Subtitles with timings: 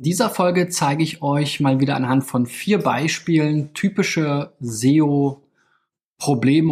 [0.00, 5.42] In dieser Folge zeige ich euch mal wieder anhand von vier Beispielen typische SEO-Probleme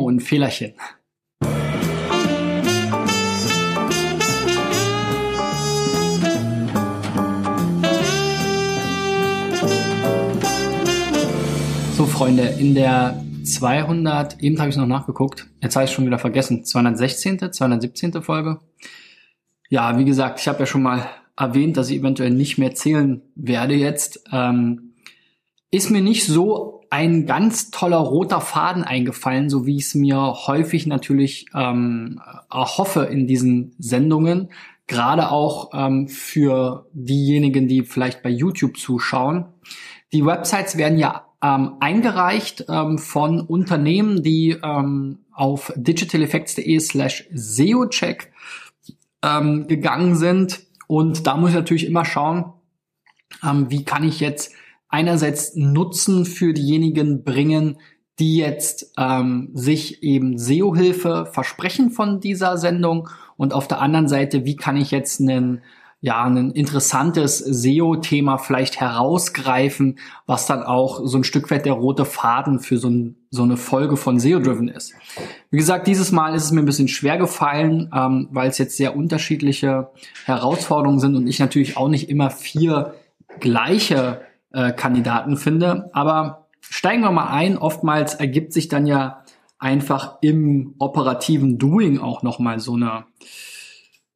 [0.00, 0.74] und Fehlerchen.
[11.96, 16.20] So Freunde, in der 200, eben habe ich noch nachgeguckt, jetzt habe ich schon wieder
[16.20, 18.22] vergessen, 216., 217.
[18.22, 18.60] Folge.
[19.68, 23.22] Ja, wie gesagt, ich habe ja schon mal erwähnt, dass ich eventuell nicht mehr zählen
[23.34, 24.94] werde jetzt, ähm,
[25.70, 30.16] ist mir nicht so ein ganz toller roter Faden eingefallen, so wie ich es mir
[30.46, 34.50] häufig natürlich ähm, erhoffe in diesen Sendungen.
[34.86, 39.46] Gerade auch ähm, für diejenigen, die vielleicht bei YouTube zuschauen.
[40.12, 48.32] Die Websites werden ja ähm, eingereicht ähm, von Unternehmen, die ähm, auf digitaleffects.de slash SEOcheck
[49.22, 52.52] ähm, gegangen sind und da muss ich natürlich immer schauen,
[53.42, 54.52] ähm, wie kann ich jetzt
[54.88, 57.78] einerseits Nutzen für diejenigen bringen,
[58.18, 64.44] die jetzt ähm, sich eben SEO-Hilfe versprechen von dieser Sendung und auf der anderen Seite,
[64.44, 65.62] wie kann ich jetzt einen
[66.00, 72.04] ja, ein interessantes SEO-Thema vielleicht herausgreifen, was dann auch so ein Stück weit der rote
[72.04, 74.92] Faden für so, ein, so eine Folge von SEO-Driven ist.
[75.50, 78.76] Wie gesagt, dieses Mal ist es mir ein bisschen schwer gefallen, ähm, weil es jetzt
[78.76, 79.90] sehr unterschiedliche
[80.26, 82.94] Herausforderungen sind und ich natürlich auch nicht immer vier
[83.40, 84.20] gleiche
[84.52, 85.90] äh, Kandidaten finde.
[85.92, 87.56] Aber steigen wir mal ein.
[87.56, 89.24] Oftmals ergibt sich dann ja
[89.58, 93.06] einfach im operativen Doing auch nochmal so eine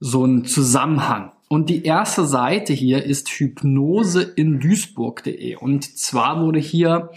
[0.01, 1.33] so ein Zusammenhang.
[1.53, 5.57] Und die erste Seite hier ist Hypnose in Duisburg.de.
[5.57, 7.11] Und zwar wurde hier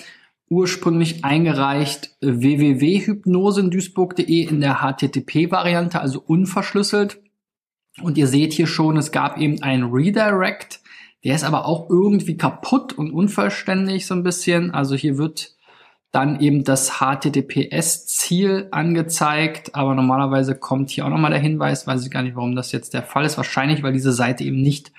[0.49, 7.21] ursprünglich eingereicht www.hypnoseinduisburg.de in der HTTP-Variante, also unverschlüsselt.
[8.01, 10.81] Und ihr seht hier schon, es gab eben ein Redirect.
[11.23, 14.71] Der ist aber auch irgendwie kaputt und unvollständig so ein bisschen.
[14.71, 15.52] Also hier wird
[16.13, 22.11] dann eben das HTTPS-Ziel angezeigt, aber normalerweise kommt hier auch nochmal der Hinweis, weiß ich
[22.11, 23.35] gar nicht, warum das jetzt der Fall ist.
[23.37, 24.91] Wahrscheinlich, weil diese Seite eben nicht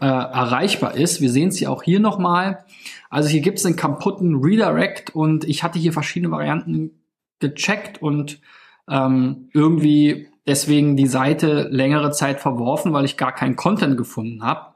[0.00, 1.20] äh, erreichbar ist.
[1.20, 2.64] Wir sehen es hier auch hier nochmal.
[3.10, 7.02] Also hier gibt es einen kaputten Redirect und ich hatte hier verschiedene Varianten
[7.38, 8.40] gecheckt und
[8.88, 14.74] ähm, irgendwie deswegen die Seite längere Zeit verworfen, weil ich gar keinen Content gefunden habe.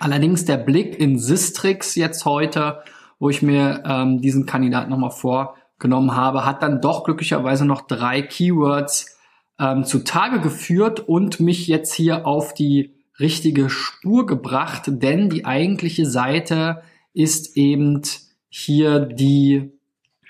[0.00, 2.80] Allerdings der Blick in Sistrix jetzt heute
[3.18, 8.22] wo ich mir ähm, diesen Kandidaten nochmal vorgenommen habe, hat dann doch glücklicherweise noch drei
[8.22, 9.18] Keywords
[9.58, 16.04] ähm, zutage geführt und mich jetzt hier auf die richtige Spur gebracht, denn die eigentliche
[16.06, 16.82] Seite
[17.14, 18.02] ist eben
[18.48, 19.72] hier die,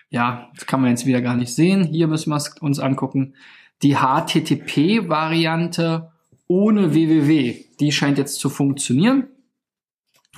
[0.09, 3.35] ja, das kann man jetzt wieder gar nicht sehen, hier müssen wir uns angucken,
[3.83, 6.13] die HTTP-Variante
[6.49, 7.65] ohne www.
[7.81, 9.27] Die scheint jetzt zu funktionieren.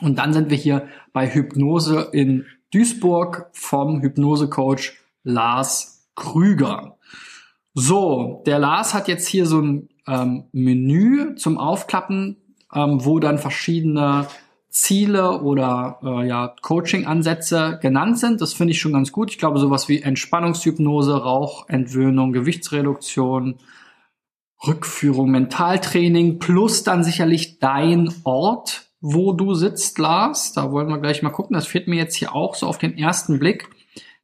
[0.01, 4.93] Und dann sind wir hier bei Hypnose in Duisburg vom Hypnosecoach
[5.25, 6.99] Lars Krüger.
[7.75, 12.37] So, der Lars hat jetzt hier so ein ähm, Menü zum Aufklappen,
[12.75, 14.27] ähm, wo dann verschiedene
[14.69, 18.41] Ziele oder äh, ja, Coaching-Ansätze genannt sind.
[18.41, 19.31] Das finde ich schon ganz gut.
[19.31, 23.57] Ich glaube, sowas wie Entspannungshypnose, Rauchentwöhnung, Gewichtsreduktion,
[24.67, 30.53] Rückführung, Mentaltraining plus dann sicherlich dein Ort, wo du sitzt, Lars.
[30.53, 31.55] Da wollen wir gleich mal gucken.
[31.55, 33.69] Das fehlt mir jetzt hier auch so auf den ersten Blick.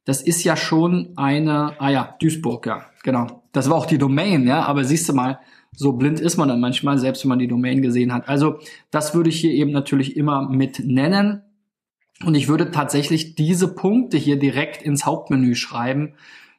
[0.05, 3.43] Das ist ja schon eine, ah ja, Duisburg, ja, genau.
[3.51, 5.39] Das war auch die Domain, ja, aber siehst du mal,
[5.71, 8.29] so blind ist man dann manchmal, selbst wenn man die Domain gesehen hat.
[8.29, 8.59] Also
[8.91, 11.41] das würde ich hier eben natürlich immer mit nennen.
[12.23, 16.13] Und ich würde tatsächlich diese Punkte hier direkt ins Hauptmenü schreiben,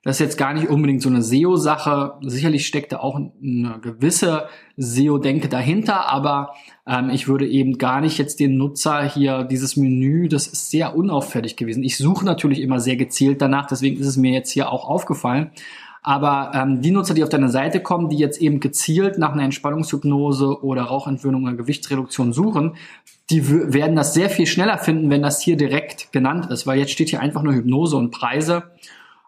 [0.07, 2.13] das ist jetzt gar nicht unbedingt so eine SEO-Sache.
[2.21, 4.47] Sicherlich steckt da auch eine gewisse
[4.77, 6.55] SEO-Denke dahinter, aber
[6.87, 10.95] ähm, ich würde eben gar nicht jetzt den Nutzer hier dieses Menü, das ist sehr
[10.97, 11.83] unauffällig gewesen.
[11.83, 15.51] Ich suche natürlich immer sehr gezielt danach, deswegen ist es mir jetzt hier auch aufgefallen.
[16.05, 19.43] Aber ähm, die Nutzer, die auf deine Seite kommen, die jetzt eben gezielt nach einer
[19.43, 22.77] Entspannungshypnose oder Rauchentwöhnung oder Gewichtsreduktion suchen,
[23.29, 26.93] die werden das sehr viel schneller finden, wenn das hier direkt genannt ist, weil jetzt
[26.93, 28.71] steht hier einfach nur Hypnose und Preise.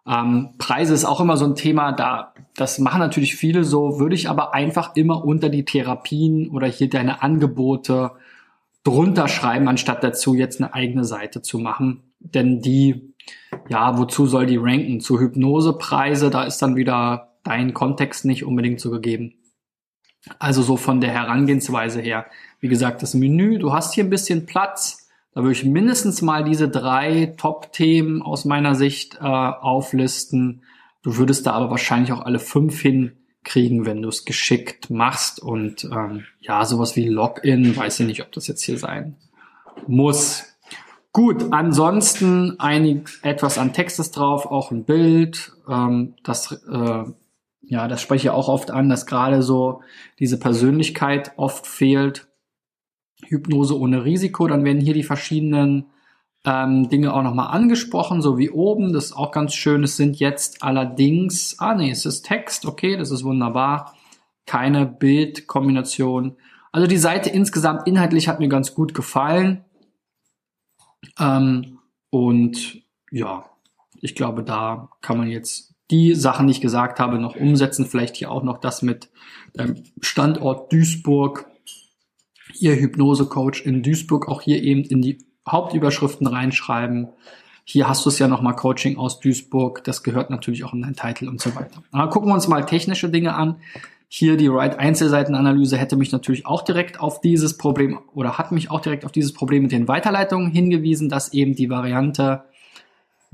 [0.08, 4.16] Ähm, Preise ist auch immer so ein Thema, da das machen natürlich viele so, würde
[4.16, 8.12] ich aber einfach immer unter die Therapien oder hier deine Angebote
[8.82, 12.02] drunter schreiben, anstatt dazu jetzt eine eigene Seite zu machen.
[12.19, 13.14] Denn die,
[13.69, 15.00] ja, wozu soll die ranken?
[15.00, 19.34] Zu Hypnosepreise, da ist dann wieder dein Kontext nicht unbedingt so gegeben.
[20.38, 22.26] Also so von der Herangehensweise her.
[22.60, 25.07] Wie gesagt, das Menü, du hast hier ein bisschen Platz
[25.38, 30.62] da würde ich mindestens mal diese drei Top-Themen aus meiner Sicht äh, auflisten.
[31.02, 35.38] Du würdest da aber wahrscheinlich auch alle fünf hinkriegen, wenn du es geschickt machst.
[35.38, 39.14] Und ähm, ja, sowas wie Login, weiß ich nicht, ob das jetzt hier sein
[39.87, 40.56] muss.
[41.12, 45.52] Gut, ansonsten einig, etwas an Text ist drauf, auch ein Bild.
[45.69, 47.05] Ähm, das, äh,
[47.61, 49.82] ja, das spreche ich auch oft an, dass gerade so
[50.19, 52.28] diese Persönlichkeit oft fehlt.
[53.29, 54.47] Hypnose ohne Risiko.
[54.47, 55.87] Dann werden hier die verschiedenen
[56.45, 58.93] ähm, Dinge auch nochmal angesprochen, so wie oben.
[58.93, 59.85] Das ist auch ganz schön.
[59.85, 63.95] Es sind jetzt allerdings, ah nee, es ist Text, okay, das ist wunderbar.
[64.47, 66.37] Keine Bildkombination.
[66.73, 69.65] Also die Seite insgesamt inhaltlich hat mir ganz gut gefallen.
[71.19, 71.79] Ähm,
[72.11, 73.45] und ja,
[74.01, 77.87] ich glaube, da kann man jetzt die Sachen, die ich gesagt habe, noch umsetzen.
[77.87, 79.11] Vielleicht hier auch noch das mit
[79.55, 81.47] dem Standort Duisburg.
[82.60, 85.19] Ihr Hypnose-Coach in Duisburg, auch hier eben in die
[85.49, 87.08] Hauptüberschriften reinschreiben.
[87.64, 89.84] Hier hast du es ja nochmal Coaching aus Duisburg.
[89.84, 91.82] Das gehört natürlich auch in dein Titel und so weiter.
[91.93, 93.56] Aber gucken wir uns mal technische Dinge an.
[94.08, 98.70] Hier die Right Einzelseitenanalyse hätte mich natürlich auch direkt auf dieses Problem oder hat mich
[98.70, 102.44] auch direkt auf dieses Problem mit den Weiterleitungen hingewiesen, dass eben die Variante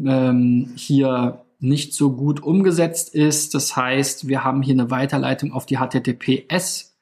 [0.04, 3.54] ähm, hier nicht so gut umgesetzt ist.
[3.54, 6.93] Das heißt, wir haben hier eine Weiterleitung auf die HTTPS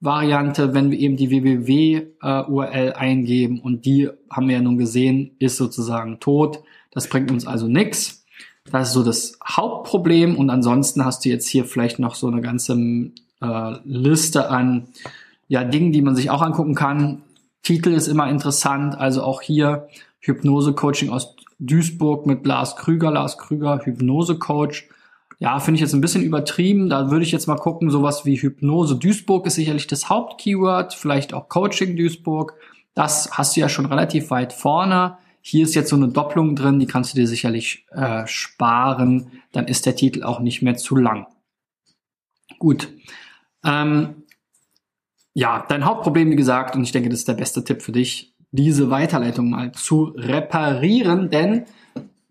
[0.00, 5.32] Variante, wenn wir eben die www-URL äh, eingeben und die haben wir ja nun gesehen,
[5.38, 6.62] ist sozusagen tot.
[6.90, 8.24] Das bringt uns also nichts.
[8.70, 12.40] Das ist so das Hauptproblem und ansonsten hast du jetzt hier vielleicht noch so eine
[12.40, 12.74] ganze
[13.42, 14.88] äh, Liste an
[15.48, 17.22] ja, Dingen, die man sich auch angucken kann.
[17.62, 19.88] Titel ist immer interessant, also auch hier
[20.20, 24.88] Hypnose-Coaching aus Duisburg mit Lars Krüger, Lars Krüger, Hypnose-Coach
[25.40, 26.90] ja, finde ich jetzt ein bisschen übertrieben.
[26.90, 31.32] Da würde ich jetzt mal gucken, sowas wie Hypnose Duisburg ist sicherlich das Hauptkeyword, vielleicht
[31.32, 32.54] auch Coaching Duisburg.
[32.94, 35.16] Das hast du ja schon relativ weit vorne.
[35.40, 39.32] Hier ist jetzt so eine Doppelung drin, die kannst du dir sicherlich äh, sparen.
[39.52, 41.26] Dann ist der Titel auch nicht mehr zu lang.
[42.58, 42.92] Gut.
[43.64, 44.24] Ähm,
[45.32, 48.34] ja, dein Hauptproblem, wie gesagt, und ich denke, das ist der beste Tipp für dich,
[48.50, 51.64] diese Weiterleitung mal zu reparieren, denn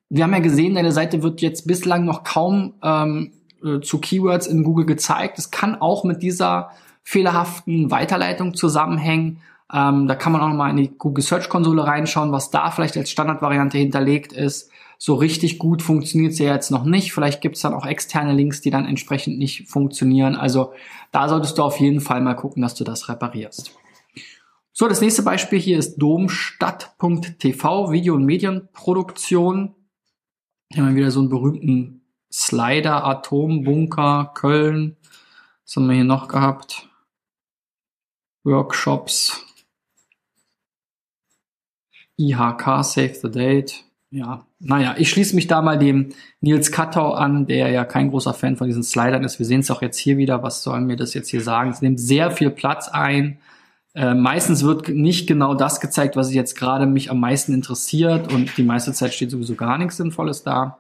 [0.10, 3.32] wir haben ja gesehen, deine Seite wird jetzt bislang noch kaum ähm,
[3.64, 5.38] äh, zu Keywords in Google gezeigt.
[5.38, 6.72] Es kann auch mit dieser
[7.04, 9.42] fehlerhaften Weiterleitung zusammenhängen.
[9.72, 12.72] Ähm, da kann man auch noch mal in die Google Search Konsole reinschauen, was da
[12.72, 14.72] vielleicht als Standardvariante hinterlegt ist.
[14.98, 17.14] So richtig gut funktioniert sie ja jetzt noch nicht.
[17.14, 20.36] Vielleicht gibt es dann auch externe Links, die dann entsprechend nicht funktionieren.
[20.36, 20.74] Also
[21.12, 23.76] da solltest du auf jeden Fall mal gucken, dass du das reparierst.
[24.74, 29.76] So, das nächste Beispiel hier ist domstadt.tv, Video- und Medienproduktion.
[30.76, 32.02] Haben wir wieder so einen berühmten
[32.32, 34.98] Slider, Atombunker, Köln.
[35.66, 36.88] Was haben wir hier noch gehabt?
[38.44, 39.44] Workshops.
[42.18, 43.84] IHK, Save the Date.
[44.12, 48.36] Ja, naja, ich schließe mich da mal dem Nils Kattau an, der ja kein großer
[48.36, 49.40] Fan von diesen Slidern ist.
[49.40, 50.44] Wir sehen es auch jetzt hier wieder.
[50.44, 51.72] Was sollen wir das jetzt hier sagen?
[51.72, 53.40] Es nimmt sehr viel Platz ein.
[53.96, 58.56] Äh, meistens wird nicht genau das gezeigt, was jetzt gerade mich am meisten interessiert und
[58.58, 60.78] die meiste Zeit steht sowieso gar nichts Sinnvolles da.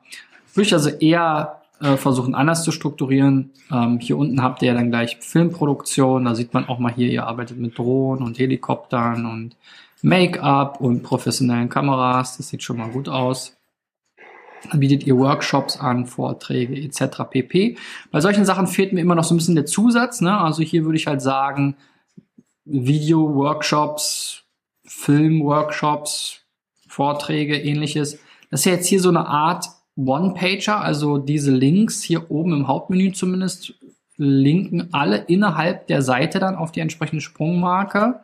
[0.54, 3.52] Würde ich also eher äh, versuchen, anders zu strukturieren.
[3.72, 6.26] Ähm, hier unten habt ihr ja dann gleich Filmproduktion.
[6.26, 9.56] Da sieht man auch mal hier, ihr arbeitet mit Drohnen und Helikoptern und
[10.02, 12.38] Make-up und professionellen Kameras.
[12.38, 13.56] Das sieht schon mal gut aus.
[14.70, 17.24] Dann bietet ihr Workshops an, Vorträge etc.
[17.30, 17.78] pp.
[18.12, 20.22] Bei solchen Sachen fehlt mir immer noch so ein bisschen der Zusatz.
[20.22, 20.38] Ne?
[20.38, 21.76] Also hier würde ich halt sagen,
[22.72, 24.44] Video-Workshops,
[24.86, 26.42] Film-Workshops,
[26.88, 28.20] Vorträge, ähnliches.
[28.50, 32.68] Das ist ja jetzt hier so eine Art One-Pager, also diese Links hier oben im
[32.68, 33.74] Hauptmenü zumindest
[34.18, 38.20] linken alle innerhalb der Seite dann auf die entsprechende Sprungmarke.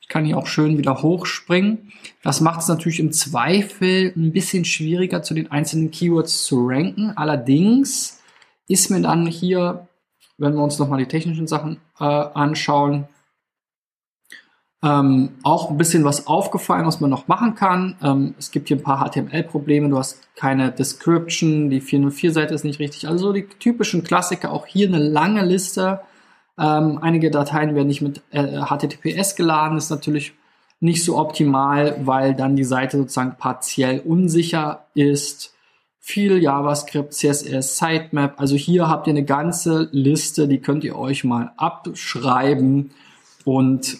[0.00, 1.92] Ich kann hier auch schön wieder hochspringen.
[2.22, 7.12] Das macht es natürlich im Zweifel ein bisschen schwieriger, zu den einzelnen Keywords zu ranken.
[7.16, 8.20] Allerdings
[8.66, 9.88] ist mir dann hier,
[10.38, 13.08] wenn wir uns nochmal die technischen Sachen äh, anschauen,
[14.82, 17.96] ähm, auch ein bisschen was aufgefallen, was man noch machen kann.
[18.02, 19.88] Ähm, es gibt hier ein paar HTML-Probleme.
[19.90, 23.06] Du hast keine Description, die 404-Seite ist nicht richtig.
[23.06, 24.52] Also so die typischen Klassiker.
[24.52, 26.00] Auch hier eine lange Liste.
[26.58, 29.76] Ähm, einige Dateien werden nicht mit äh, HTTPS geladen.
[29.76, 30.32] ist natürlich
[30.80, 35.54] nicht so optimal, weil dann die Seite sozusagen partiell unsicher ist.
[35.98, 38.40] Viel JavaScript, CSS, Sitemap.
[38.40, 42.92] Also hier habt ihr eine ganze Liste, die könnt ihr euch mal abschreiben
[43.44, 43.98] und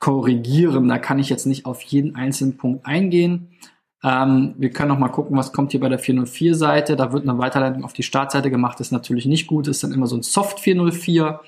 [0.00, 0.88] korrigieren.
[0.88, 3.48] Da kann ich jetzt nicht auf jeden einzelnen Punkt eingehen.
[4.02, 6.96] Ähm, wir können noch mal gucken, was kommt hier bei der 404-Seite.
[6.96, 8.80] Da wird eine Weiterleitung auf die Startseite gemacht.
[8.80, 9.68] Das ist natürlich nicht gut.
[9.68, 11.40] Das ist dann immer so ein Soft 404.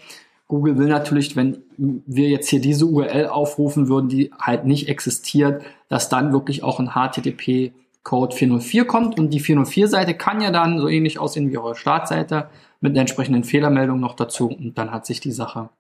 [0.49, 5.63] Google will natürlich, wenn wir jetzt hier diese URL aufrufen würden, die halt nicht existiert,
[5.89, 10.79] dass dann wirklich auch ein HTTP Code 404 kommt und die 404-Seite kann ja dann
[10.79, 12.49] so ähnlich aussehen wie eure Startseite
[12.81, 15.71] mit einer entsprechenden Fehlermeldung noch dazu und dann hat sich die Sache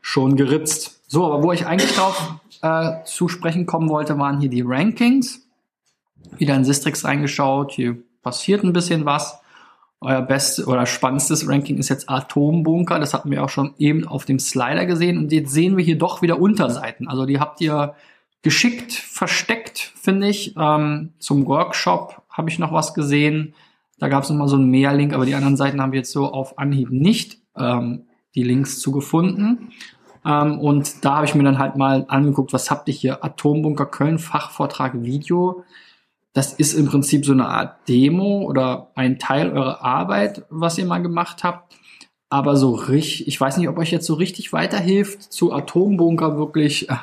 [0.00, 0.97] schon geritzt.
[1.08, 5.46] So, aber wo ich eigentlich drauf äh, zu sprechen kommen wollte, waren hier die Rankings.
[6.36, 9.40] Wieder in Sistrix reingeschaut, hier passiert ein bisschen was.
[10.00, 13.00] Euer bestes oder spannendstes Ranking ist jetzt Atombunker.
[13.00, 15.18] Das hatten wir auch schon eben auf dem Slider gesehen.
[15.18, 17.08] Und jetzt sehen wir hier doch wieder Unterseiten.
[17.08, 17.94] Also die habt ihr
[18.42, 20.54] geschickt versteckt, finde ich.
[20.56, 23.54] Ähm, zum Workshop habe ich noch was gesehen.
[23.98, 26.30] Da gab es nochmal so einen Mehrlink, aber die anderen Seiten haben wir jetzt so
[26.30, 29.72] auf Anhieb nicht ähm, die Links zu gefunden.
[30.24, 33.24] Ähm, und da habe ich mir dann halt mal angeguckt, was habt ihr hier?
[33.24, 35.64] Atombunker Köln, Fachvortrag, Video.
[36.32, 40.86] Das ist im Prinzip so eine Art Demo oder ein Teil eurer Arbeit, was ihr
[40.86, 41.74] mal gemacht habt.
[42.30, 46.90] Aber so richtig, ich weiß nicht, ob euch jetzt so richtig weiterhilft, zu Atombunker wirklich,
[46.90, 46.96] äh,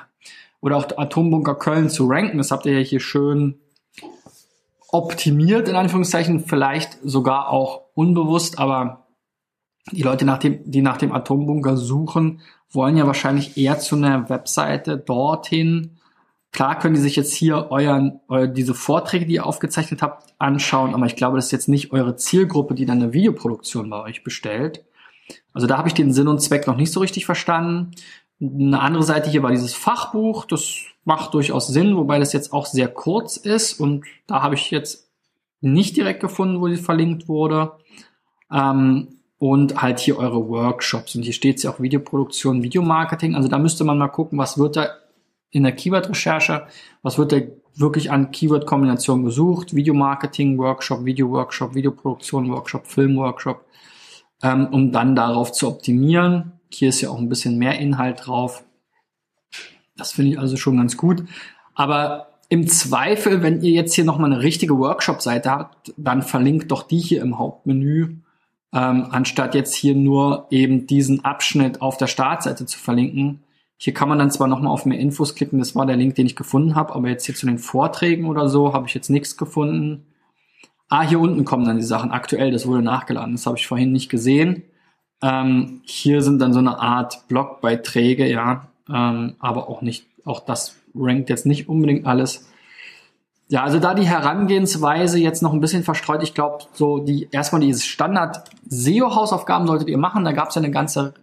[0.62, 2.38] oder auch Atombunker Köln zu ranken.
[2.38, 3.60] Das habt ihr ja hier schön
[4.89, 9.05] optimiert, in Anführungszeichen, vielleicht sogar auch unbewusst, aber
[9.91, 14.29] die Leute, nach dem, die nach dem Atombunker suchen, wollen ja wahrscheinlich eher zu einer
[14.29, 15.98] Webseite dorthin.
[16.51, 20.93] Klar können die sich jetzt hier euren, euer, diese Vorträge, die ihr aufgezeichnet habt, anschauen,
[20.93, 24.24] aber ich glaube, das ist jetzt nicht eure Zielgruppe, die dann eine Videoproduktion bei euch
[24.24, 24.86] bestellt.
[25.53, 27.91] Also da habe ich den Sinn und Zweck noch nicht so richtig verstanden.
[28.39, 32.65] Eine andere Seite hier war dieses Fachbuch, das macht durchaus Sinn, wobei das jetzt auch
[32.65, 35.10] sehr kurz ist und da habe ich jetzt
[35.62, 37.74] nicht direkt gefunden, wo die verlinkt wurde.
[38.51, 41.15] Ähm, und halt hier eure Workshops.
[41.15, 43.36] Und hier steht ja auch Videoproduktion, Videomarketing.
[43.36, 44.89] Also da müsste man mal gucken, was wird da
[45.51, 46.68] in der Keyword-Recherche,
[47.01, 47.38] was wird da
[47.75, 53.65] wirklich an Keyword-Kombinationen gesucht, Videomarketing, Workshop, Video-Workshop, Videoproduktion, Workshop, Film-Workshop,
[54.42, 56.54] ähm, um dann darauf zu optimieren.
[56.70, 58.63] Hier ist ja auch ein bisschen mehr Inhalt drauf.
[59.98, 61.24] Das finde ich also schon ganz gut.
[61.74, 66.84] Aber im Zweifel, wenn ihr jetzt hier nochmal eine richtige Workshop-Seite habt, dann verlinkt doch
[66.84, 68.18] die hier im Hauptmenü
[68.75, 73.39] ähm, anstatt jetzt hier nur eben diesen Abschnitt auf der Startseite zu verlinken.
[73.77, 76.25] Hier kann man dann zwar nochmal auf mehr Infos klicken, das war der Link, den
[76.25, 79.38] ich gefunden habe, aber jetzt hier zu den Vorträgen oder so habe ich jetzt nichts
[79.38, 80.05] gefunden.
[80.89, 83.94] Ah, hier unten kommen dann die Sachen aktuell, das wurde nachgeladen, das habe ich vorhin
[83.94, 84.63] nicht gesehen.
[85.22, 90.75] Ähm, hier sind dann so eine Art Blogbeiträge, ja, ähm, aber auch nicht, auch das
[90.94, 92.50] rankt jetzt nicht unbedingt alles.
[93.47, 96.23] Ja, also da die Herangehensweise jetzt noch ein bisschen verstreut.
[96.23, 100.25] Ich glaube, so die erstmal diese Standard SEO-Hausaufgaben solltet ihr machen.
[100.25, 101.13] Da gab es ja eine ganze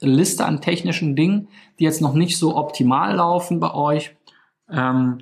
[0.00, 4.16] Liste an technischen Dingen, die jetzt noch nicht so optimal laufen bei euch.
[4.70, 5.18] Ähm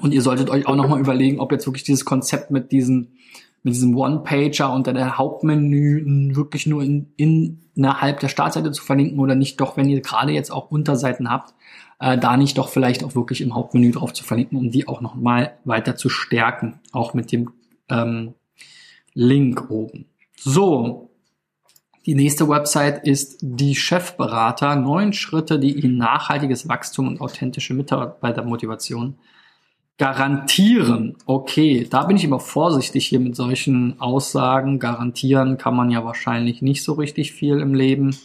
[0.00, 3.18] und ihr solltet euch auch nochmal überlegen, ob jetzt wirklich dieses Konzept mit diesen
[3.62, 9.34] mit diesem One-Pager unter der Hauptmenü wirklich nur in innerhalb der Startseite zu verlinken oder
[9.34, 11.54] nicht doch, wenn ihr gerade jetzt auch Unterseiten habt,
[12.00, 15.00] äh, da nicht doch vielleicht auch wirklich im Hauptmenü drauf zu verlinken, um die auch
[15.00, 17.50] nochmal weiter zu stärken, auch mit dem
[17.88, 18.34] ähm,
[19.14, 20.06] Link oben.
[20.36, 21.10] So,
[22.06, 29.16] die nächste Website ist die Chefberater, neun Schritte, die Ihnen nachhaltiges Wachstum und authentische Mitarbeitermotivation
[29.96, 31.16] garantieren.
[31.24, 34.80] Okay, da bin ich immer vorsichtig hier mit solchen Aussagen.
[34.80, 38.16] Garantieren kann man ja wahrscheinlich nicht so richtig viel im Leben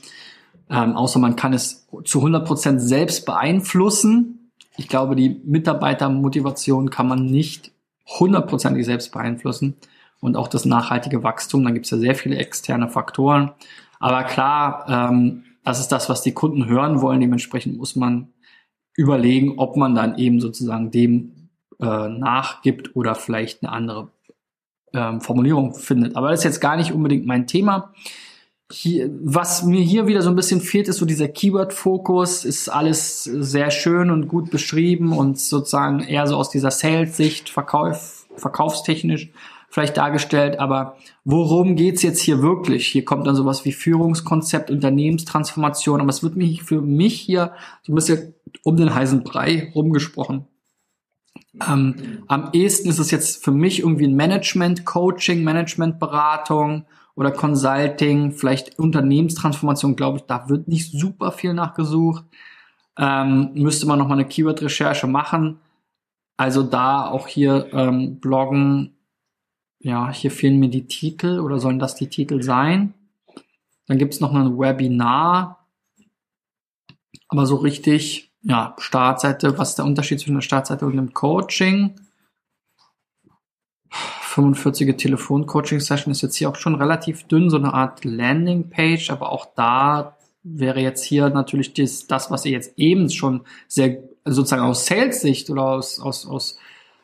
[0.70, 4.52] ähm, außer man kann es zu 100 Prozent selbst beeinflussen.
[4.78, 7.72] Ich glaube, die Mitarbeitermotivation kann man nicht
[8.06, 9.76] hundertprozentig selbst beeinflussen
[10.20, 11.64] und auch das nachhaltige Wachstum.
[11.64, 13.52] Da gibt es ja sehr viele externe Faktoren.
[14.00, 17.20] Aber klar, ähm, das ist das, was die Kunden hören wollen.
[17.20, 18.30] Dementsprechend muss man
[18.96, 21.50] überlegen, ob man dann eben sozusagen dem
[21.80, 24.12] äh, nachgibt oder vielleicht eine andere
[24.94, 26.16] ähm, Formulierung findet.
[26.16, 27.94] Aber das ist jetzt gar nicht unbedingt mein Thema.
[28.72, 32.46] Hier, was mir hier wieder so ein bisschen fehlt, ist so dieser Keyword-Fokus.
[32.46, 38.28] Ist alles sehr schön und gut beschrieben und sozusagen eher so aus dieser Sales-Sicht, Verkauf,
[38.36, 39.32] verkaufstechnisch
[39.70, 40.60] vielleicht dargestellt.
[40.60, 42.88] Aber worum geht's jetzt hier wirklich?
[42.88, 46.00] Hier kommt dann sowas wie Führungskonzept, Unternehmenstransformation.
[46.00, 50.48] Aber es wird mich für mich hier so ein bisschen um den heißen Brei rumgesprochen.
[51.68, 51.96] Ähm,
[52.28, 56.86] am ehesten ist es jetzt für mich irgendwie ein Management-Coaching, Management-Beratung
[57.20, 62.24] oder Consulting, vielleicht Unternehmenstransformation, glaube ich, da wird nicht super viel nachgesucht.
[62.98, 65.60] Ähm, müsste man nochmal eine Keyword-Recherche machen.
[66.38, 68.96] Also da auch hier ähm, bloggen.
[69.80, 72.94] Ja, hier fehlen mir die Titel oder sollen das die Titel sein?
[73.88, 75.68] Dann gibt es noch ein Webinar.
[77.28, 82.00] Aber so richtig, ja, Startseite, was ist der Unterschied zwischen der Startseite und dem Coaching?
[84.30, 89.48] 45er Telefon-Coaching-Session ist jetzt hier auch schon relativ dünn, so eine Art Landing-Page, aber auch
[89.56, 94.86] da wäre jetzt hier natürlich das, das, was ihr jetzt eben schon sehr sozusagen aus
[94.86, 96.58] Sales-Sicht oder aus, aus, aus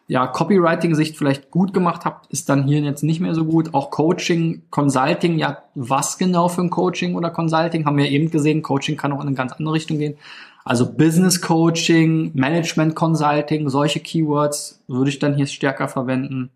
[0.07, 3.73] ja, Copywriting-Sicht vielleicht gut gemacht habt, ist dann hier jetzt nicht mehr so gut.
[3.73, 7.85] Auch Coaching, Consulting, ja, was genau für ein Coaching oder Consulting?
[7.85, 10.15] Haben wir eben gesehen, Coaching kann auch in eine ganz andere Richtung gehen.
[10.63, 16.51] Also Business Coaching, Management Consulting, solche Keywords würde ich dann hier stärker verwenden.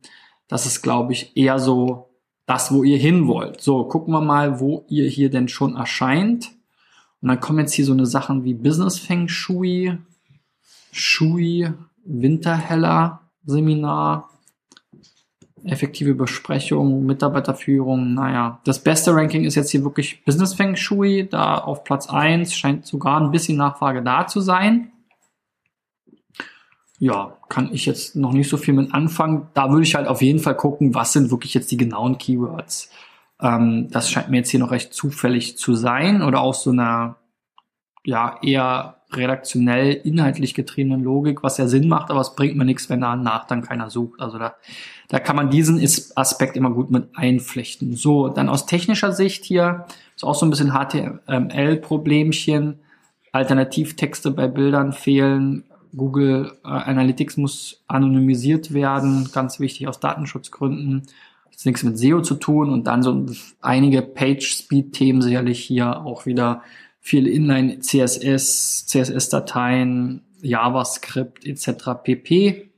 [0.49, 2.09] Das ist, glaube ich, eher so
[2.45, 3.61] das, wo ihr hin wollt.
[3.61, 6.51] So, gucken wir mal, wo ihr hier denn schon erscheint.
[7.21, 9.97] Und dann kommen jetzt hier so eine Sachen wie Business Feng Shui,
[10.91, 11.71] Shui,
[12.03, 14.29] Winterheller, Seminar,
[15.63, 18.59] effektive Besprechung, Mitarbeiterführung, naja.
[18.63, 22.85] Das beste Ranking ist jetzt hier wirklich Business Feng Shui, da auf Platz eins scheint
[22.85, 24.91] sogar ein bisschen Nachfrage da zu sein.
[26.99, 29.47] Ja, kann ich jetzt noch nicht so viel mit anfangen.
[29.53, 32.91] Da würde ich halt auf jeden Fall gucken, was sind wirklich jetzt die genauen Keywords.
[33.41, 37.15] Ähm, das scheint mir jetzt hier noch recht zufällig zu sein oder auch so einer,
[38.03, 42.89] ja, eher redaktionell inhaltlich getriebenen Logik, was ja Sinn macht, aber es bringt mir nichts,
[42.89, 44.19] wenn danach dann keiner sucht.
[44.19, 44.55] Also da,
[45.07, 45.81] da kann man diesen
[46.15, 47.95] Aspekt immer gut mit einflechten.
[47.95, 52.81] So, dann aus technischer Sicht hier ist auch so ein bisschen HTML-Problemchen.
[53.31, 55.63] Alternativtexte bei Bildern fehlen.
[55.95, 61.03] Google äh, Analytics muss anonymisiert werden, ganz wichtig aus Datenschutzgründen.
[61.51, 63.25] Jetzt nichts mit SEO zu tun und dann so
[63.61, 66.61] einige Page-Speed-Themen sicherlich hier auch wieder
[66.99, 72.03] viel Inline CSS, CSS-Dateien, JavaScript etc.
[72.03, 72.71] pp.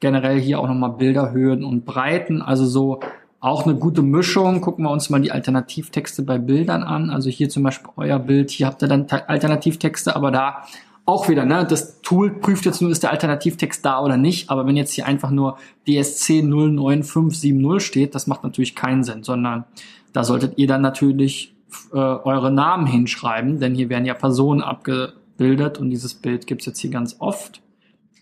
[0.00, 3.00] Generell hier auch nochmal Bilderhöhen und Breiten, also so
[3.44, 4.62] auch eine gute Mischung.
[4.62, 7.10] Gucken wir uns mal die Alternativtexte bei Bildern an.
[7.10, 10.64] Also hier zum Beispiel euer Bild, hier habt ihr dann Alternativtexte, aber da
[11.06, 14.66] auch wieder, ne, das Tool prüft jetzt nur, ist der Alternativtext da oder nicht, aber
[14.66, 19.64] wenn jetzt hier einfach nur DSC 09570 steht, das macht natürlich keinen Sinn, sondern
[20.12, 21.54] da solltet ihr dann natürlich
[21.92, 26.78] äh, eure Namen hinschreiben, denn hier werden ja Personen abgebildet und dieses Bild gibt's jetzt
[26.78, 27.60] hier ganz oft.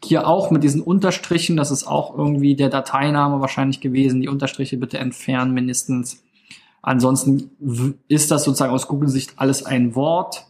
[0.04, 4.20] Hier auch mit diesen Unterstrichen, das ist auch irgendwie der Dateiname wahrscheinlich gewesen.
[4.20, 6.24] Die Unterstriche bitte entfernen mindestens.
[6.80, 7.52] Ansonsten
[8.08, 10.46] ist das sozusagen aus Google-Sicht alles ein Wort.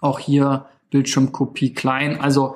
[0.00, 2.20] Auch hier Bildschirmkopie klein.
[2.20, 2.54] Also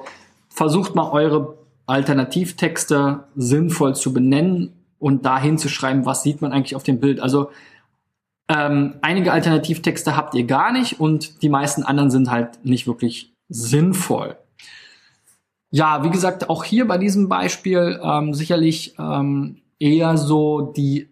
[0.48, 6.76] versucht mal eure Alternativtexte sinnvoll zu benennen und dahin zu schreiben, was sieht man eigentlich
[6.76, 7.18] auf dem Bild.
[7.18, 7.50] Also
[8.48, 13.34] ähm, einige Alternativtexte habt ihr gar nicht und die meisten anderen sind halt nicht wirklich
[13.48, 14.36] sinnvoll.
[15.70, 21.08] Ja, wie gesagt, auch hier bei diesem Beispiel ähm, sicherlich ähm, eher so die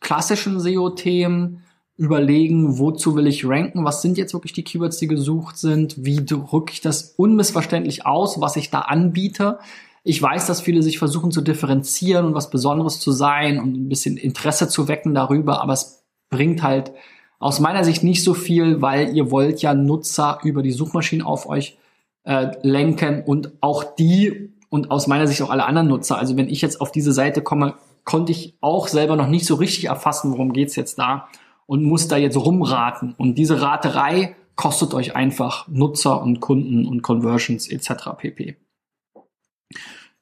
[0.00, 1.62] klassischen SEO-Themen
[1.98, 6.24] überlegen, wozu will ich ranken, was sind jetzt wirklich die Keywords, die gesucht sind, wie
[6.24, 9.58] drücke ich das unmissverständlich aus, was ich da anbiete.
[10.04, 13.88] Ich weiß, dass viele sich versuchen zu differenzieren und was Besonderes zu sein und ein
[13.88, 16.92] bisschen Interesse zu wecken darüber, aber es bringt halt
[17.40, 21.48] aus meiner Sicht nicht so viel, weil ihr wollt ja Nutzer über die Suchmaschinen auf
[21.48, 21.78] euch
[22.22, 26.16] äh, lenken und auch die und aus meiner Sicht auch alle anderen Nutzer.
[26.16, 29.56] Also wenn ich jetzt auf diese Seite komme, konnte ich auch selber noch nicht so
[29.56, 31.28] richtig erfassen, worum geht's jetzt da
[31.68, 33.14] und muss da jetzt rumraten.
[33.18, 38.16] Und diese Raterei kostet euch einfach Nutzer und Kunden und Conversions etc.
[38.16, 38.56] pp.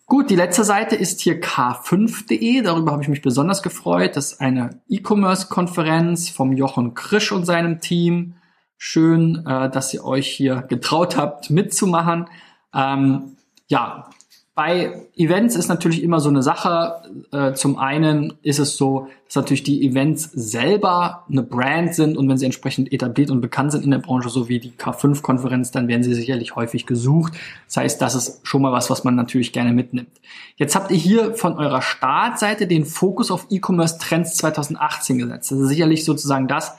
[0.07, 2.63] Gut, die letzte Seite ist hier k5.de.
[2.63, 4.17] Darüber habe ich mich besonders gefreut.
[4.17, 8.35] Das ist eine E-Commerce-Konferenz vom Jochen Krisch und seinem Team.
[8.77, 12.29] Schön, äh, dass ihr euch hier getraut habt, mitzumachen.
[12.75, 13.37] Ähm,
[13.69, 14.11] ja,
[14.57, 17.03] bei Events ist natürlich immer so eine Sache.
[17.31, 22.27] Äh, zum einen ist es so, dass natürlich die Events selber eine Brand sind und
[22.27, 25.89] wenn sie entsprechend etabliert und bekannt sind in der Branche, so wie die K5-Konferenz, dann
[25.89, 27.35] werden sie sicherlich häufig gesucht.
[27.67, 30.09] Das heißt, das ist schon mal was, was man natürlich gerne mitnimmt.
[30.57, 35.51] Jetzt habt ihr hier von eurer Startseite den Fokus auf E-Commerce Trends 2018 gesetzt.
[35.51, 36.79] Das ist sicherlich sozusagen das,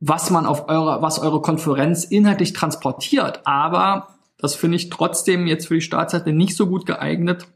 [0.00, 3.42] was man auf eurer, was eure Konferenz inhaltlich transportiert.
[3.44, 4.15] Aber
[4.46, 7.48] das finde ich trotzdem jetzt für die Startseite nicht so gut geeignet.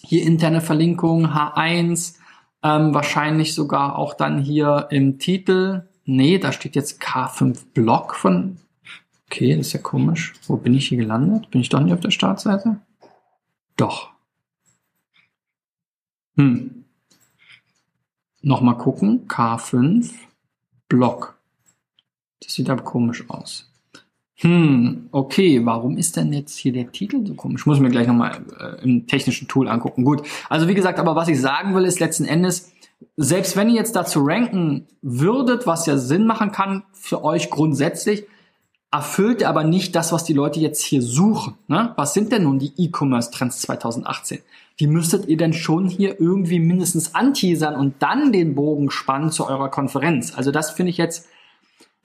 [0.00, 2.16] Hier interne Verlinkung H1,
[2.62, 5.86] ähm, wahrscheinlich sogar auch dann hier im Titel.
[6.06, 8.56] Nee, da steht jetzt K5 Block von.
[9.26, 10.32] Okay, das ist ja komisch.
[10.46, 11.50] Wo bin ich hier gelandet?
[11.50, 12.80] Bin ich doch nicht auf der Startseite?
[13.76, 14.08] Doch.
[16.36, 16.84] Hm.
[18.40, 19.28] Nochmal gucken.
[19.28, 20.10] K5
[20.88, 21.38] Block.
[22.40, 23.67] Das sieht aber komisch aus.
[24.40, 27.62] Hm, okay, warum ist denn jetzt hier der Titel so komisch?
[27.62, 30.04] Ich muss mir gleich nochmal äh, im technischen Tool angucken.
[30.04, 32.72] Gut, also wie gesagt, aber was ich sagen will, ist letzten Endes,
[33.16, 38.26] selbst wenn ihr jetzt dazu ranken würdet, was ja Sinn machen kann für euch grundsätzlich,
[38.92, 41.54] erfüllt aber nicht das, was die Leute jetzt hier suchen.
[41.66, 41.92] Ne?
[41.96, 44.38] Was sind denn nun die E-Commerce-Trends 2018?
[44.78, 49.48] Die müsstet ihr denn schon hier irgendwie mindestens anteasern und dann den Bogen spannen zu
[49.48, 50.32] eurer Konferenz.
[50.36, 51.26] Also das finde ich jetzt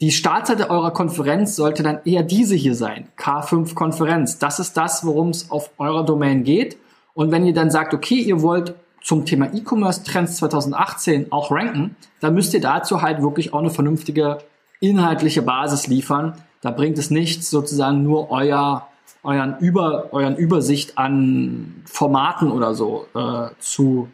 [0.03, 3.07] die Startseite eurer Konferenz sollte dann eher diese hier sein.
[3.17, 4.37] K5 Konferenz.
[4.37, 6.75] Das ist das, worum es auf eurer Domain geht.
[7.13, 11.95] Und wenn ihr dann sagt, okay, ihr wollt zum Thema E-Commerce Trends 2018 auch ranken,
[12.19, 14.39] dann müsst ihr dazu halt wirklich auch eine vernünftige
[14.81, 16.33] inhaltliche Basis liefern.
[16.59, 18.89] Da bringt es nichts, sozusagen nur euer,
[19.23, 24.09] euren, Über, euren Übersicht an Formaten oder so äh, zu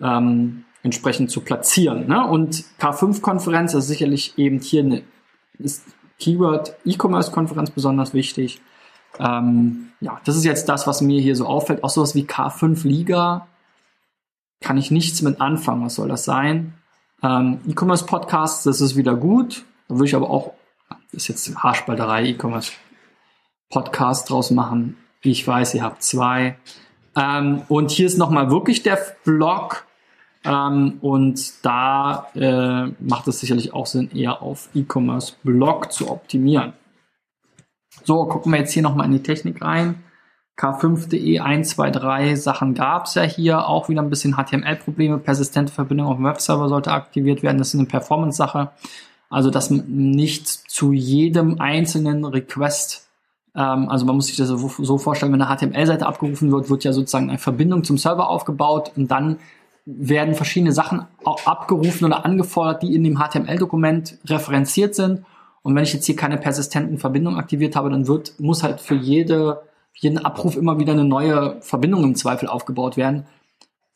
[0.00, 2.08] ähm, entsprechend zu platzieren.
[2.08, 2.26] Ne?
[2.26, 5.02] Und K5-Konferenz ist sicherlich eben hier eine
[5.58, 5.84] ist
[6.18, 8.60] Keyword E-Commerce-Konferenz besonders wichtig.
[9.18, 11.84] Ähm, ja, das ist jetzt das, was mir hier so auffällt.
[11.84, 13.46] Auch sowas wie K5 Liga
[14.60, 15.84] kann ich nichts mit anfangen.
[15.84, 16.74] Was soll das sein?
[17.22, 19.64] Ähm, E-Commerce Podcasts, das ist wieder gut.
[19.88, 20.52] Da würde ich aber auch,
[21.12, 22.72] das ist jetzt Haarspalterei, E-Commerce
[23.70, 24.96] Podcast draus machen.
[25.22, 26.56] Ich weiß, ihr habt zwei.
[27.16, 29.85] Ähm, und hier ist nochmal wirklich der Blog.
[30.46, 36.72] Ähm, und da äh, macht es sicherlich auch Sinn, eher auf E-Commerce Blog zu optimieren.
[38.04, 40.04] So, gucken wir jetzt hier nochmal in die Technik rein.
[40.56, 43.66] K5.de 123 Sachen gab's ja hier.
[43.66, 45.18] Auch wieder ein bisschen HTML-Probleme.
[45.18, 47.58] Persistente Verbindung auf dem Webserver sollte aktiviert werden.
[47.58, 48.70] Das ist eine Performance-Sache.
[49.28, 53.08] Also, dass nicht zu jedem einzelnen Request,
[53.56, 56.92] ähm, also man muss sich das so vorstellen, wenn eine HTML-Seite abgerufen wird, wird ja
[56.92, 59.38] sozusagen eine Verbindung zum Server aufgebaut und dann
[59.86, 65.24] werden verschiedene Sachen abgerufen oder angefordert, die in dem HTML-Dokument referenziert sind.
[65.62, 68.94] Und wenn ich jetzt hier keine persistenten Verbindungen aktiviert habe, dann wird, muss halt für
[68.94, 69.62] jede
[69.96, 73.26] jeden Abruf immer wieder eine neue Verbindung im Zweifel aufgebaut werden.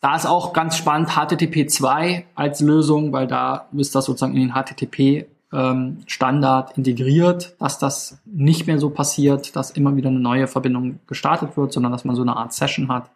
[0.00, 4.48] Da ist auch ganz spannend HTTP 2 als Lösung, weil da ist das sozusagen in
[4.48, 10.20] den HTTP ähm, Standard integriert, dass das nicht mehr so passiert, dass immer wieder eine
[10.20, 13.10] neue Verbindung gestartet wird, sondern dass man so eine Art Session hat.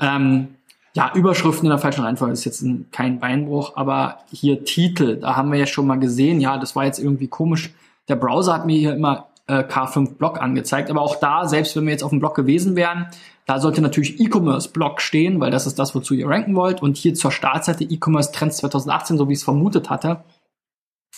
[0.00, 0.56] Ähm,
[0.94, 5.36] ja, Überschriften in der falschen Reihenfolge ist jetzt ein, kein Beinbruch, aber hier Titel, da
[5.36, 7.72] haben wir ja schon mal gesehen, ja, das war jetzt irgendwie komisch.
[8.08, 10.90] Der Browser hat mir hier immer äh, K5 Blog angezeigt.
[10.90, 13.06] Aber auch da, selbst wenn wir jetzt auf dem Blog gewesen wären,
[13.46, 16.82] da sollte natürlich E-Commerce Blog stehen, weil das ist das, wozu ihr ranken wollt.
[16.82, 20.24] Und hier zur Startseite E-Commerce Trends 2018, so wie ich es vermutet hatte,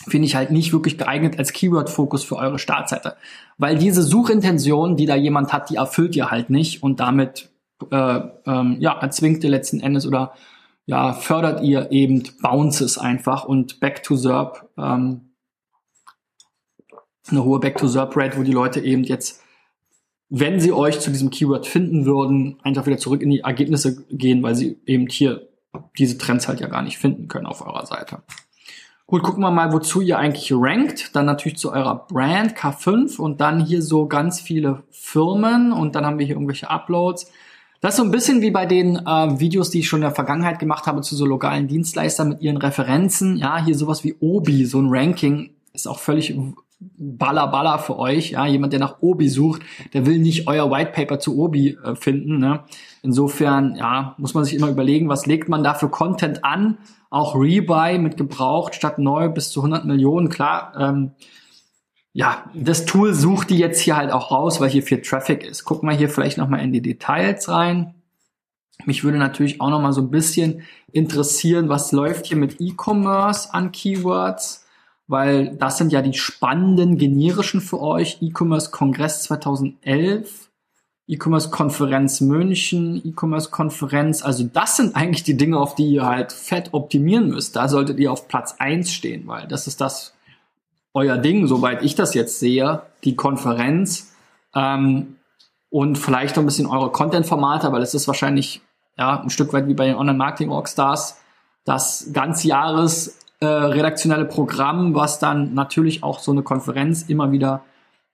[0.07, 3.15] finde ich halt nicht wirklich geeignet als Keyword-Fokus für eure Startseite.
[3.57, 7.49] Weil diese Suchintention, die da jemand hat, die erfüllt ihr halt nicht und damit
[7.91, 10.33] äh, ähm, ja, erzwingt ihr letzten Endes oder
[10.85, 15.35] ja, fördert ihr eben Bounces einfach und Back to SERP ähm,
[17.31, 19.41] eine hohe Back-to-SERP-Rate, wo die Leute eben jetzt,
[20.29, 24.43] wenn sie euch zu diesem Keyword finden würden, einfach wieder zurück in die Ergebnisse gehen,
[24.43, 25.47] weil sie eben hier
[25.97, 28.21] diese Trends halt ja gar nicht finden können auf eurer Seite.
[29.07, 31.15] Gut, gucken wir mal, wozu ihr eigentlich rankt.
[31.15, 36.05] Dann natürlich zu eurer Brand K5 und dann hier so ganz viele Firmen und dann
[36.05, 37.31] haben wir hier irgendwelche Uploads.
[37.85, 40.15] Das ist so ein bisschen wie bei den äh, Videos, die ich schon in der
[40.15, 43.37] Vergangenheit gemacht habe zu so lokalen Dienstleistern mit ihren Referenzen.
[43.37, 46.35] Ja, hier sowas wie Obi, so ein Ranking ist auch völlig
[46.79, 48.31] Baller Baller für euch.
[48.31, 49.61] Ja, jemand, der nach Obi sucht,
[49.93, 52.39] der will nicht euer White Paper zu Obi äh, finden.
[52.39, 52.61] Ne?
[53.03, 56.79] Insofern, ja, muss man sich immer überlegen, was legt man da für Content an?
[57.11, 60.29] Auch Rebuy mit gebraucht statt neu bis zu 100 Millionen.
[60.29, 61.11] Klar, ähm,
[62.15, 65.65] ja, das Tool sucht die jetzt hier halt auch raus, weil hier viel Traffic ist.
[65.65, 67.93] Gucken wir hier vielleicht noch mal in die Details rein.
[68.85, 73.53] Mich würde natürlich auch noch mal so ein bisschen interessieren, was läuft hier mit E-Commerce
[73.53, 74.65] an Keywords
[75.07, 78.17] weil das sind ja die spannenden generischen für euch.
[78.21, 80.49] E-Commerce Kongress 2011,
[81.07, 84.23] E-Commerce Konferenz München, E-Commerce Konferenz.
[84.23, 87.55] Also das sind eigentlich die Dinge, auf die ihr halt fett optimieren müsst.
[87.55, 90.13] Da solltet ihr auf Platz eins stehen, weil das ist das
[90.95, 94.15] euer Ding, soweit ich das jetzt sehe, die Konferenz.
[94.55, 95.17] Ähm,
[95.69, 98.61] und vielleicht noch ein bisschen eure Content-Formate, weil es ist wahrscheinlich
[98.97, 101.17] ja ein Stück weit wie bei den Online-Marketing-Rockstars,
[101.65, 107.63] das Ganzjahres äh, redaktionelle Programm, was dann natürlich auch so eine Konferenz immer wieder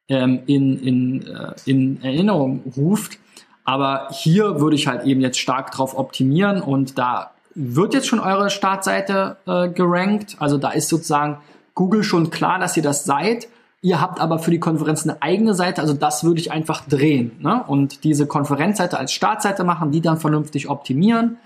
[0.09, 3.19] ähm, in, in, äh, in Erinnerung ruft.
[3.63, 8.19] Aber hier würde ich halt eben jetzt stark drauf optimieren und da wird jetzt schon
[8.19, 10.37] eure Startseite äh, gerankt.
[10.39, 11.37] Also da ist sozusagen
[11.81, 13.47] Google schon klar, dass ihr das seid.
[13.81, 17.31] Ihr habt aber für die Konferenz eine eigene Seite, also das würde ich einfach drehen
[17.39, 17.63] ne?
[17.65, 21.37] und diese Konferenzseite als Startseite machen, die dann vernünftig optimieren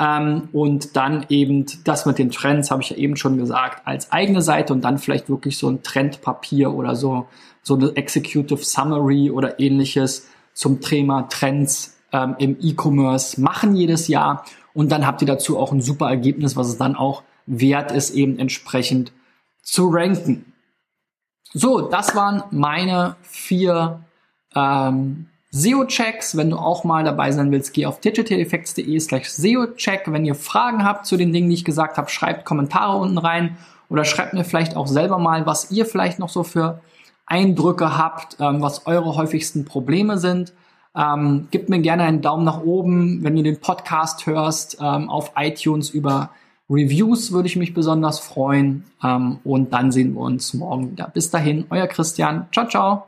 [0.00, 4.10] ähm, und dann eben das mit den Trends, habe ich ja eben schon gesagt, als
[4.12, 7.26] eigene Seite und dann vielleicht wirklich so ein Trendpapier oder so,
[7.62, 14.46] so eine Executive Summary oder ähnliches zum Thema Trends ähm, im E-Commerce machen jedes Jahr.
[14.72, 18.14] Und dann habt ihr dazu auch ein super Ergebnis, was es dann auch wert ist,
[18.14, 19.12] eben entsprechend
[19.62, 20.52] zu ranken.
[21.54, 24.00] So, das waren meine vier
[24.54, 26.36] ähm, SEO-Checks.
[26.36, 30.04] Wenn du auch mal dabei sein willst, geh auf digitaleffects.de slash SEO-Check.
[30.06, 33.56] Wenn ihr Fragen habt zu den Dingen, die ich gesagt habe, schreibt Kommentare unten rein
[33.88, 36.80] oder schreibt mir vielleicht auch selber mal, was ihr vielleicht noch so für
[37.26, 40.54] Eindrücke habt, ähm, was eure häufigsten Probleme sind.
[40.94, 44.78] Ähm, gib mir gerne einen Daumen nach oben, wenn du den Podcast hörst.
[44.80, 46.30] Ähm, auf iTunes über
[46.70, 48.84] Reviews würde ich mich besonders freuen.
[49.02, 51.08] Ähm, und dann sehen wir uns morgen wieder.
[51.08, 52.46] Bis dahin, euer Christian.
[52.52, 53.06] Ciao, ciao.